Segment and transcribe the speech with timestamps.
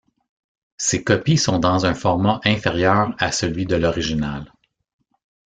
[0.77, 4.51] Ces copies sont dans un format inférieur à celui de l'original.